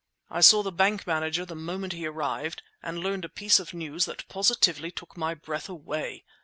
[0.31, 4.05] "I saw the bank manager the moment he arrived, and learned a piece of news
[4.05, 6.23] that positively took my breath away!